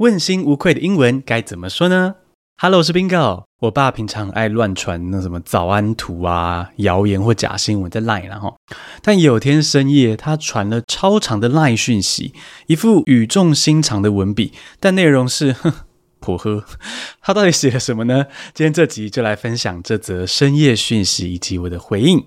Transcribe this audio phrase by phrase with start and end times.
[0.00, 2.14] 问心无愧的英文该怎么说呢
[2.56, 3.44] ？Hello，我是 Bingo。
[3.60, 8.56] 我爸平常爱乱传那什么早安图啊、谣言或假新闻在 Line 然后，
[9.02, 12.32] 但有天深夜，他传了超长的 Line 讯息，
[12.66, 15.70] 一副语重心长的文笔，但内容是哼，
[16.18, 16.64] 颇呵。
[17.20, 18.24] 他到底写了什么呢？
[18.54, 22.24] 今天这集就来分享这则深夜讯息以及我的回应。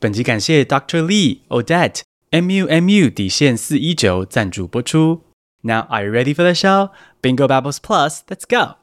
[0.00, 1.04] 本集感谢 Dr.
[1.04, 2.00] Lee Odette
[2.30, 5.20] M U M U 底线四一九赞助播出。
[5.66, 6.90] Now are you ready for the show?
[7.22, 8.74] Bingo Babbles Plus, let's go.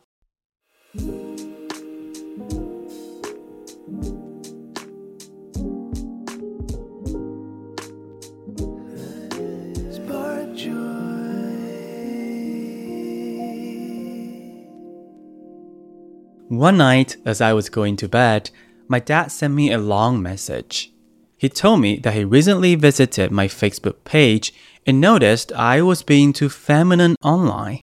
[16.50, 18.50] One night, as I was going to bed,
[18.88, 20.92] my dad sent me a long message.
[21.38, 24.54] He told me that he recently visited my Facebook page
[24.86, 27.82] and noticed I was being too feminine online.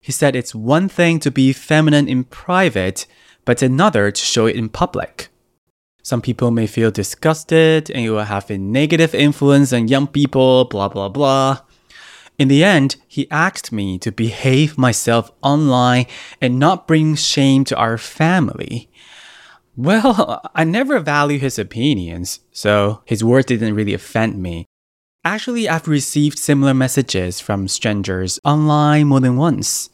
[0.00, 3.06] He said it's one thing to be feminine in private,
[3.44, 5.28] but another to show it in public.
[6.02, 10.66] Some people may feel disgusted and it will have a negative influence on young people,
[10.66, 11.62] blah, blah, blah.
[12.38, 16.06] In the end, he asked me to behave myself online
[16.40, 18.88] and not bring shame to our family.
[19.74, 24.66] Well, I never value his opinions, so his words didn't really offend me.
[25.26, 29.90] Actually, I've received similar messages from strangers online more than once.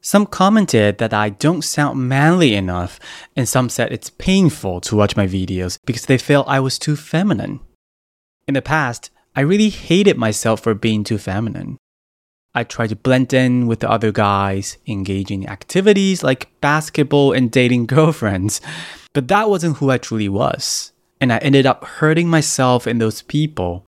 [0.00, 2.98] Some commented that I don't sound manly enough,
[3.36, 6.96] and some said it's painful to watch my videos because they felt I was too
[6.96, 7.60] feminine.
[8.48, 11.78] In the past, I really hated myself for being too feminine.
[12.52, 17.48] I tried to blend in with the other guys, engaging in activities like basketball and
[17.48, 18.60] dating girlfriends.
[19.12, 20.90] But that wasn't who I truly was.
[21.20, 23.86] And I ended up hurting myself and those people.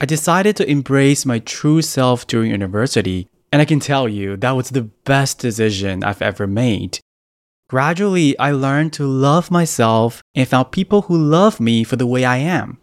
[0.00, 3.28] I decided to embrace my true self during university.
[3.52, 7.00] And I can tell you, that was the best decision I've ever made.
[7.68, 12.24] Gradually, I learned to love myself and found people who love me for the way
[12.24, 12.78] I am.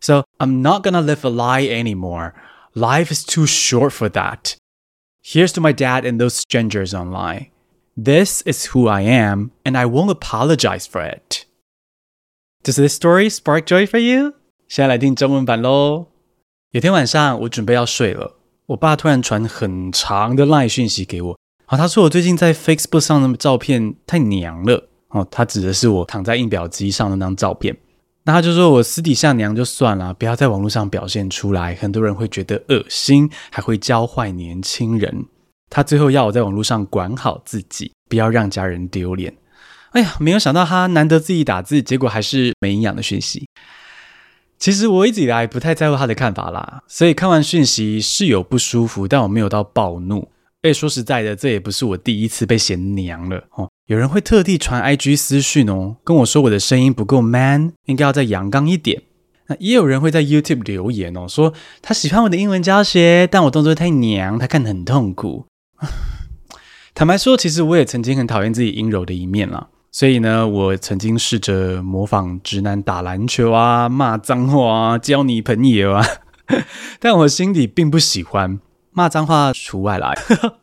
[0.00, 2.34] So I'm not gonna live a lie anymore.
[2.74, 4.56] Life is too short for that.
[5.22, 7.50] Here's to my dad and those strangers online.
[7.96, 11.44] This is who I am, and I won't apologize for it.
[12.62, 14.34] Does this story spark joy for you?
[14.68, 16.06] 现在来听中文版喽。
[16.75, 21.39] 有天晚上，我准备要睡了，我爸突然传很长的 LINE 讯息给我。
[21.65, 24.89] 好，他说我最近在 Facebook 上的照片太娘了。
[25.07, 27.77] 哦，他指的是我躺在印表机上的那张照片。
[28.25, 35.27] 那他就说我私底下娘就算了，不要在网络上表现出来，很多人会觉得恶心，还会教坏年轻人。
[35.69, 39.33] 他最后要我在网络上管好自己，不要让家人丢脸。
[39.91, 43.47] 哎呀，没有想到他难得自己打字，结果还是没营养的讯息。
[44.57, 50.29] 其实我一直以来不太在乎他的看法啦，所以看完讯息是有不舒服，但我没有到暴怒。
[50.61, 53.69] 哎，说实在的，这也不是我第一次被嫌娘了哦。
[53.87, 59.03] 有人会特地传 IG 私讯哦，跟我说我的声音不够 man，应该要再阳刚一点。
[59.47, 65.45] 那也有人会在 YouTube 留言哦，说他喜欢我的英文教学，但我动作太娘，他看得很痛苦。
[66.95, 69.67] 坦白说，其实我也曾经很讨厌自己阴柔的一面啦。
[69.95, 76.05] 所以呢，我曾经试着模仿直男打篮球啊、骂脏话啊、交女朋友啊，
[76.99, 78.59] 但我心里并不喜欢，
[78.91, 80.13] 骂脏话除外来。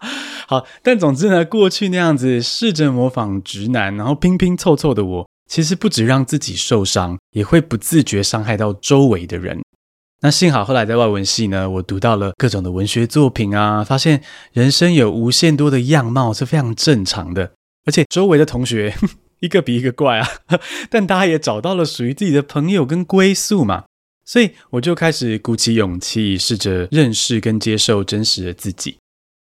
[0.47, 9.62] 好，但总之呢，过去那样子试着模仿直男，然后拼拼凑凑的我，其实不止让自己受伤，也会不自觉伤害到周围的人。
[10.20, 14.22] 那幸好后来在外文系呢，我读到了各种的文学作品啊，发现
[14.53, 17.53] 人生有无限多的样貌是非常正常的，
[17.84, 18.94] 而且周围的同学
[19.41, 20.28] 一个比一个怪啊，
[20.88, 23.84] 但大家也找到了属于自己的朋友跟归宿嘛，
[24.25, 28.98] 所以我就开始鼓起勇气，试着认识跟接受真实的自己。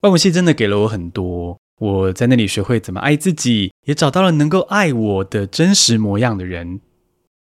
[0.02, 6.82] 外文系真的给了我很多，我在那里学会怎么爱自己，也找到了能够爱我的真实模样的人。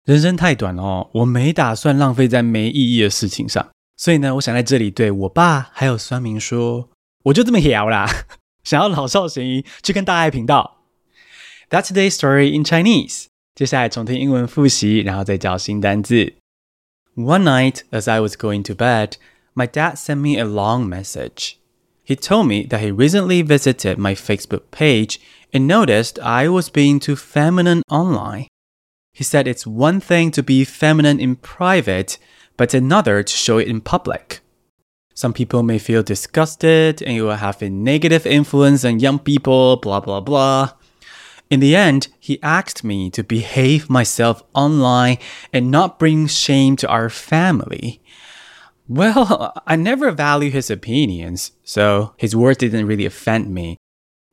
[0.06, 6.90] 人生太短了哦，我没打算浪费在没意义的事情上，所以呢，我想在这里对我爸还有酸明说，
[7.24, 8.06] 我就这么摇啦，
[8.65, 10.83] 想要老少咸宜，去看大爱频道。
[11.71, 13.27] That's today's story in Chinese。
[13.55, 16.35] 接下来重听英文复习，然后再教新单字。
[17.17, 19.15] One night, as I was going to bed,
[19.55, 21.55] my dad sent me a long message.
[22.05, 25.19] He told me that he recently visited my Facebook page
[25.53, 28.47] and noticed I was being too feminine online.
[29.13, 32.19] He said it's one thing to be feminine in private,
[32.57, 34.41] but another to show it in public.
[35.14, 39.78] Some people may feel disgusted and it will have a negative influence on young people,
[39.78, 40.72] blah, blah, blah.
[41.50, 45.20] In the end, he asked me to behave myself online
[45.52, 48.02] and not bring shame to our family.
[48.88, 53.78] Well, I never value his opinions, so his words didn't really offend me.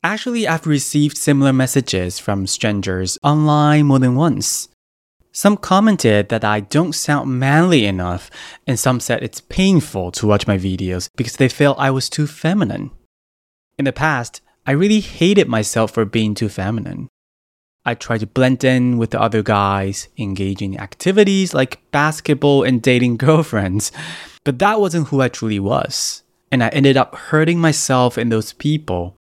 [0.03, 4.69] Actually, I've received similar messages from strangers online more than once.
[5.33, 8.31] Some commented that I don't sound manly enough,
[8.67, 12.27] and some said it's painful to watch my videos because they felt I was too
[12.27, 12.91] feminine.
[13.79, 17.09] In the past, I really hated myself for being too feminine.
[17.85, 22.83] I tried to blend in with the other guys, engage in activities like basketball and
[22.83, 23.93] dating girlfriends,
[24.45, 28.53] but that wasn't who I truly was, and I ended up hurting myself and those
[28.53, 29.17] people.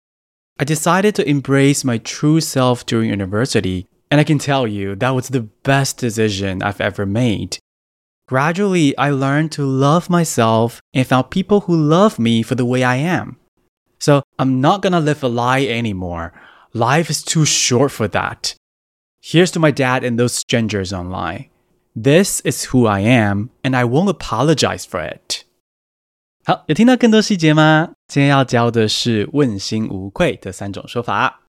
[0.59, 5.14] I decided to embrace my true self during university and I can tell you, that
[5.14, 7.58] was the best decision I've ever made.
[8.26, 12.82] Gradually, I learned to love myself and found people who love me for the way
[12.82, 13.36] I am.
[13.98, 16.32] So I'm not gonna live a lie anymore.
[16.72, 18.54] Life is too short for that.
[19.22, 21.50] Here's to my dad and those strangers online.
[21.94, 25.44] This is who I am, and I won't apologize for it.
[26.44, 27.92] 好，有听到更多细节吗？
[28.08, 31.40] 今天要教的是问心无愧的三种说法。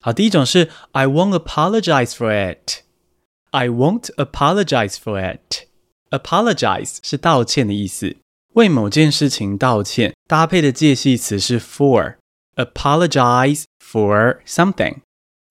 [0.00, 8.16] 好，第一种是 I won't apologize for it。I won't apologize for it。Apologize 是道歉的意思，
[8.54, 14.96] 为某件事情道歉，搭配的介系词是 for。Apologize for something。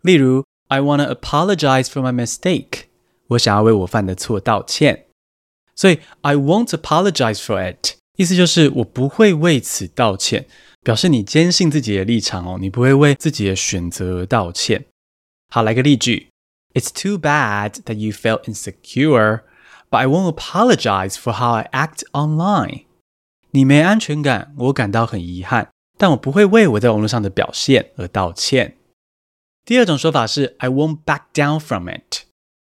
[0.03, 2.83] 例如，I want to apologize for my mistake。
[3.29, 5.07] 我想要为我犯的错道歉。
[5.75, 10.45] 所以，I won't apologize for it，意思就是我不会为此道歉。
[10.86, 14.84] 表示你坚信自己的立场哦，你不会为自己的选择道歉。
[15.52, 16.28] 好，来个例句
[16.74, 19.40] ：It's too bad that you felt insecure,
[19.90, 22.84] but I won't apologize for how I act online。
[23.50, 28.76] 你没安全感，我感到很遗憾，但我不会为我在网络上的表现而道歉。
[29.64, 32.26] 第二种说法是 I won't back down from it。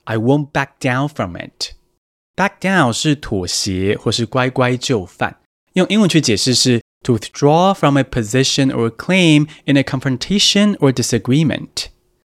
[0.04, 1.72] I won't back down from it。
[2.36, 5.38] Back down 是妥协或是乖乖就范，
[5.74, 6.83] 用英文去解释是。
[7.05, 11.87] To withdraw from a position or claim in a confrontation or disagreement。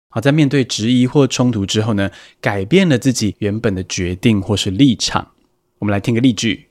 [0.10, 2.12] 好，在面对质疑或冲突之后呢，
[2.42, 5.32] 改变了自己原本的决定或是立场。
[5.80, 6.68] 我们来听个例句：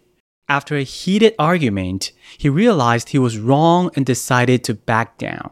[0.47, 5.51] After a heated argument, he realized he was wrong and decided to back down.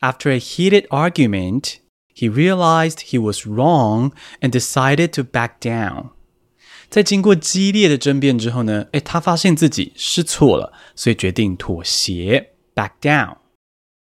[0.00, 1.80] After a heated argument,
[2.14, 6.10] he realized he was wrong and decided to back down.
[6.93, 13.37] 在经过激烈的争辩之后呢，诶，他发现自己是错了，所以决定妥协，back down。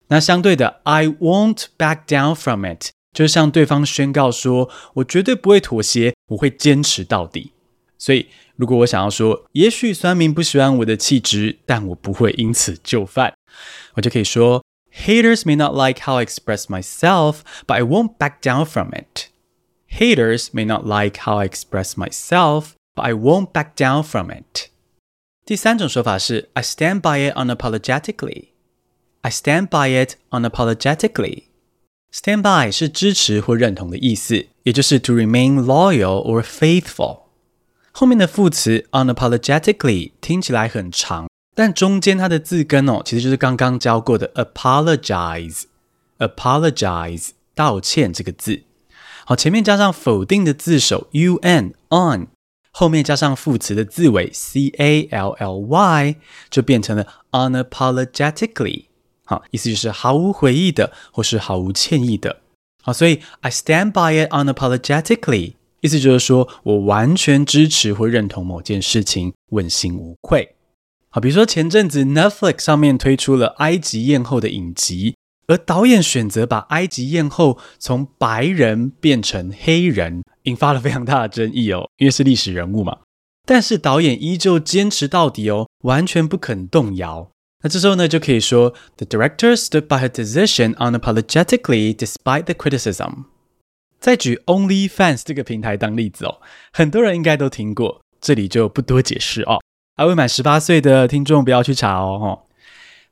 [0.08, 7.52] 那相对的，I won't back down from it，就是向对方宣告说，我绝对不会妥协，我会坚持到底。
[7.98, 13.34] 所以，如果我想要说，也许酸民不喜欢我的气质，但我不会因此就范，
[13.96, 14.64] 我就可以说
[14.96, 19.32] ，Haters may not like how I express myself, but I won't back down from it.
[19.89, 24.71] Haters may not like how I express myself, but I won't back down from it.
[25.45, 28.49] 第三种说法是 I stand by it unapologetically.
[29.21, 31.45] I stand by it unapologetically.
[32.13, 37.23] Stand by 是支持或认同的意思，也就是 to remain loyal or faithful。
[37.93, 48.63] 后面的副词 unapologetically 听起来很长，但中间它的字根哦，其实就是刚刚教过的 apologize。apologize 道歉这个字。
[49.30, 52.30] 好，前面加上否定的字首 un on，
[52.72, 56.16] 后面加上副词的字尾 cally，
[56.50, 58.86] 就变成了 unapologetically。
[59.26, 62.38] 好，意思就是毫无悔意的，或是毫无歉意的。
[62.82, 70.56] 好，所以 I stand by it unapologetically，意思就是说我完全支持或认同某件事情，问心无愧。
[71.10, 75.14] 好，比如说前阵子 Netflix 上面推出了埃及艳后的影集。
[75.50, 83.00] 而导演选择把埃及艳后从白人变成黑人，引发了非常大的争议哦，因为是历史人物嘛。
[83.48, 87.32] 但是导演依旧坚持到底哦，完全不肯动摇。
[87.64, 93.26] 那这时候呢，就可以说，The director stood by her decision unapologetically despite the criticism。
[94.00, 96.38] 再举 OnlyFans 这个平台当例子哦，
[96.72, 99.60] 很多人应该都听过，这里就不多解释哦。
[99.98, 102.44] 还未满十八岁的听众不要去查哦。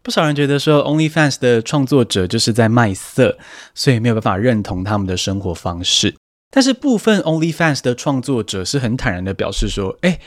[0.07, 3.37] 不少人觉得说，OnlyFans 的创作者就是在卖色，
[3.75, 6.15] 所以没有办法认同他们的生活方式。
[6.49, 10.21] 但是部分 OnlyFans 的创作者是很坦然的表示说：“哎，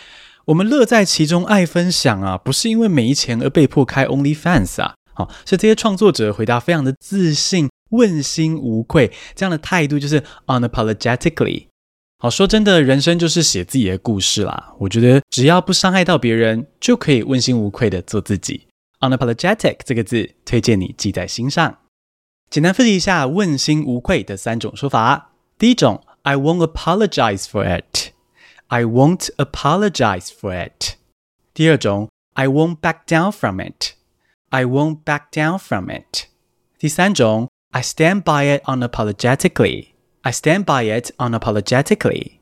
[0.44, 11.68] 我们乐在其中，爱分享啊，不是因为没钱而被迫开 OnlyFans 啊。”好，所以这些创作者回答非常的自信，问心无愧，这样的态度就是 unapologetically。
[12.18, 14.74] 好，说真的，人生就是写自己的故事啦。
[14.80, 18.66] 我觉得只要不伤害到别人，就可以问心无愧的做自己。
[19.00, 21.78] Unapologetic 这个字，推荐你记在心上。
[22.50, 25.32] 简单复习一下问心无愧的三种说法。
[25.58, 28.10] 第一种，I won't apologize for it。
[28.66, 30.96] I won't apologize for it。
[31.54, 33.92] 第二种，I won't back down from it。
[34.50, 36.26] I won't back down from it。
[36.78, 39.88] 第三种，I stand by it unapologetically。
[40.20, 42.32] I stand by it unapologetically。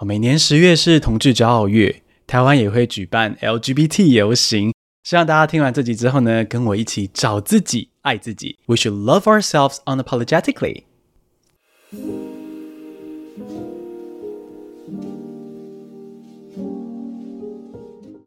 [0.00, 4.72] 每年十月是同志骄傲月，台湾也会举办 LGBT 游行。
[5.04, 8.58] 希望大家听完这集之后呢，跟我一起找自己，爱自己。
[8.66, 10.84] We should love ourselves unapologetically。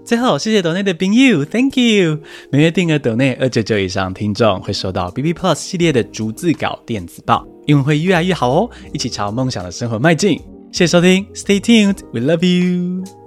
[0.04, 2.20] 最后，谢谢抖内的朋友，Thank you。
[2.52, 8.70] 每月订阅抖内二九九以上听众会收到 B B Plus 系列的逐字稿电子报，英文会越来越好哦！
[8.92, 10.40] 一起朝梦想的生活迈进。
[10.72, 13.21] 谢谢收听，Stay tuned，We love you。